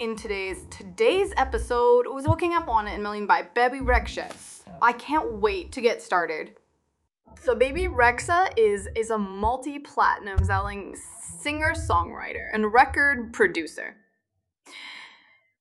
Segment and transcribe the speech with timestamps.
[0.00, 4.34] in today's today's episode was Looking Up on It in Million by Bebe Rexha.
[4.80, 6.56] I can't wait to get started.
[7.42, 10.96] So Bebe Rexha is is a multi-platinum selling
[11.42, 13.96] singer-songwriter and record producer.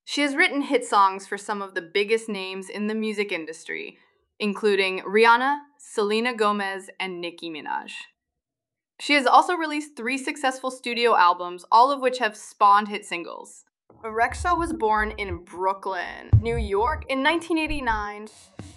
[0.05, 3.97] She has written hit songs for some of the biggest names in the music industry,
[4.39, 7.91] including Rihanna, Selena Gomez, and Nicki Minaj.
[9.01, 13.65] She has also released three successful studio albums, all of which have spawned hit singles.
[14.03, 18.27] Rexha was born in Brooklyn, New York in 1989.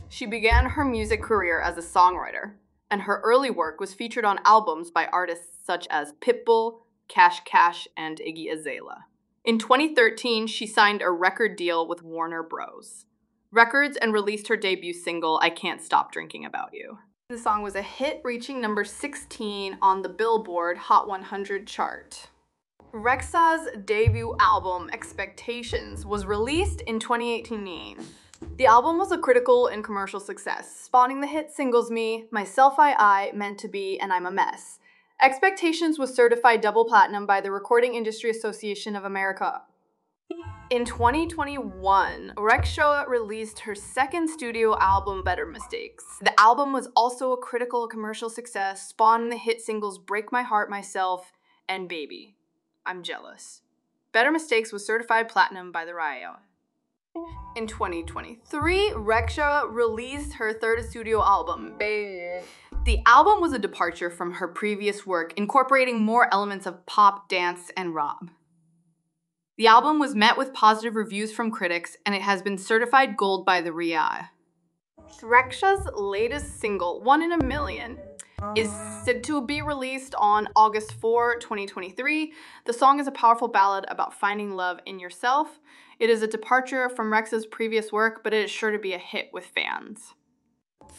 [0.08, 2.54] She began her music career as a songwriter,
[2.90, 7.86] and her early work was featured on albums by artists such as Pitbull, Cash Cash,
[7.96, 9.06] and Iggy Azalea.
[9.44, 13.06] In 2013, she signed a record deal with Warner Bros.
[13.52, 16.98] Records and released her debut single, I Can't Stop Drinking About You.
[17.28, 22.28] The song was a hit, reaching number 16 on the Billboard Hot 100 chart.
[22.92, 27.98] Rexha's debut album, Expectations, was released in 2018.
[28.58, 32.92] The album was a critical and commercial success, spawning the hit singles Me, Myself I
[32.92, 34.78] I, Meant to Be, and I'm a Mess.
[35.20, 39.62] Expectations was certified double platinum by the Recording Industry Association of America
[40.72, 46.02] in 2021, Rexha released her second studio album, Better Mistakes.
[46.22, 50.70] The album was also a critical commercial success, spawning the hit singles Break My Heart
[50.70, 51.30] Myself
[51.68, 52.36] and Baby.
[52.84, 53.62] I'm jealous.
[54.12, 56.36] Better Mistakes was certified platinum by the RIAA.
[57.56, 62.44] In 2023, Rexha released her third studio album, Baby.
[62.84, 67.70] The album was a departure from her previous work, incorporating more elements of pop, dance,
[67.76, 68.24] and rock.
[69.56, 73.46] The album was met with positive reviews from critics and it has been certified gold
[73.46, 74.28] by the RIAA.
[75.20, 77.98] Rexha's latest single, One in a Million,
[78.56, 79.02] is oh.
[79.04, 82.32] said to be released on August 4, 2023.
[82.64, 85.58] The song is a powerful ballad about finding love in yourself.
[85.98, 88.98] It is a departure from Rexha's previous work, but it is sure to be a
[88.98, 90.14] hit with fans.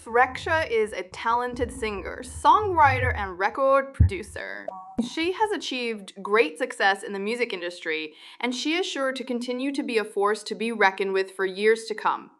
[0.05, 4.67] Rexha is a talented singer, songwriter, and record producer.
[5.13, 9.71] She has achieved great success in the music industry, and she is sure to continue
[9.71, 12.31] to be a force to be reckoned with for years to come.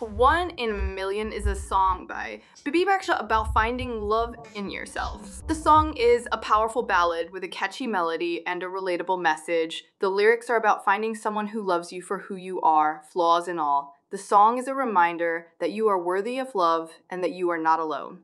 [0.00, 5.46] One in a Million is a song by Bebe Rexha about finding love in yourself.
[5.46, 9.84] The song is a powerful ballad with a catchy melody and a relatable message.
[10.00, 13.60] The lyrics are about finding someone who loves you for who you are, flaws and
[13.60, 13.94] all.
[14.10, 17.58] The song is a reminder that you are worthy of love and that you are
[17.58, 18.20] not alone.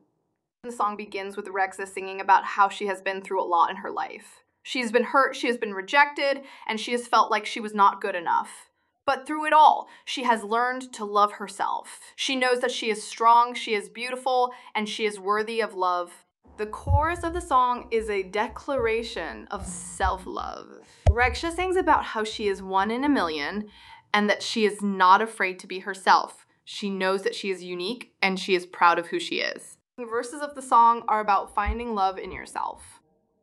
[0.63, 3.77] The song begins with Rexha singing about how she has been through a lot in
[3.77, 4.43] her life.
[4.61, 8.01] She's been hurt, she has been rejected, and she has felt like she was not
[8.01, 8.69] good enough.
[9.11, 11.99] But through it all, she has learned to love herself.
[12.15, 16.13] She knows that she is strong, she is beautiful, and she is worthy of love.
[16.55, 20.69] The chorus of the song is a declaration of self love.
[21.09, 23.67] Rexha sings about how she is one in a million
[24.13, 26.45] and that she is not afraid to be herself.
[26.63, 29.75] She knows that she is unique and she is proud of who she is.
[29.97, 33.01] The verses of the song are about finding love in yourself.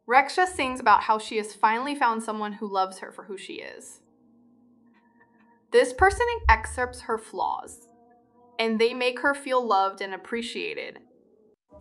[0.08, 3.56] Rexha sings about how she has finally found someone who loves her for who she
[3.56, 4.00] is.
[5.70, 7.88] This person excerpts her flaws,
[8.58, 11.00] and they make her feel loved and appreciated,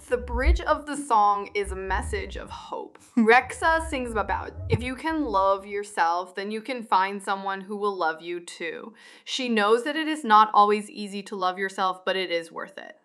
[0.09, 2.97] the bridge of the song is a message of hope.
[3.17, 7.95] Rexha sings about if you can love yourself, then you can find someone who will
[7.95, 8.93] love you too.
[9.25, 12.77] She knows that it is not always easy to love yourself, but it is worth
[12.77, 12.95] it.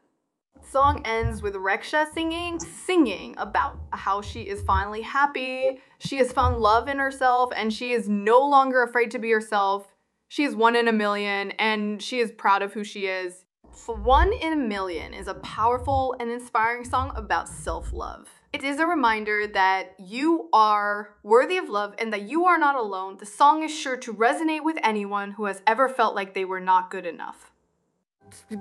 [0.65, 6.59] Song ends with Rexha singing, singing about how she is finally happy, she has found
[6.59, 9.92] love in herself, and she is no longer afraid to be herself.
[10.33, 13.45] She is one in a million, and she is proud of who she is.
[13.87, 18.31] One in a Million is a powerful and inspiring song about self love.
[18.51, 22.77] It is a reminder that you are worthy of love and that you are not
[22.77, 23.19] alone.
[23.19, 26.61] The song is sure to resonate with anyone who has ever felt like they were
[26.61, 27.51] not good enough.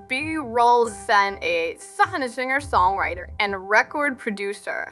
[0.10, 0.36] B.
[0.36, 4.90] Rolson, a singer songwriter and record producer.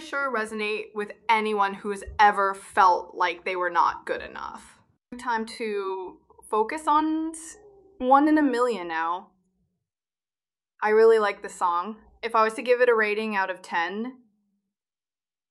[0.00, 4.78] Sure resonate with anyone who has ever felt like they were not good enough.
[5.18, 6.18] Time to
[6.50, 7.32] focus on
[7.98, 9.28] one in a million now.
[10.82, 11.96] I really like the song.
[12.22, 14.16] If I was to give it a rating out of 10,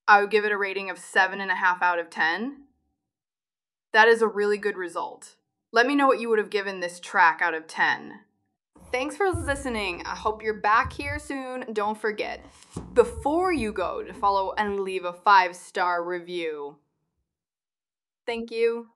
[0.07, 2.63] I would give it a rating of 7.5 out of 10.
[3.93, 5.35] That is a really good result.
[5.71, 8.21] Let me know what you would have given this track out of 10.
[8.91, 10.01] Thanks for listening.
[10.05, 11.65] I hope you're back here soon.
[11.73, 12.43] Don't forget,
[12.95, 16.75] before you go, to follow and leave a five star review.
[18.25, 18.89] Thank you.